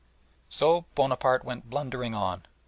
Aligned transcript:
So 0.49 0.85
Bonaparte 0.95 1.45
went 1.45 1.69
blundering 1.69 2.15
on. 2.15 2.47